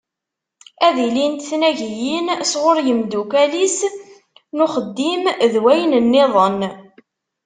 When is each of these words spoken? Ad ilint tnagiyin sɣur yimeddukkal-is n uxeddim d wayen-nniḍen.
Ad 0.87 0.97
ilint 1.05 1.45
tnagiyin 1.49 2.27
sɣur 2.51 2.77
yimeddukkal-is 2.85 3.79
n 4.55 4.57
uxeddim 4.65 5.23
d 5.51 5.53
wayen-nniḍen. 5.63 6.59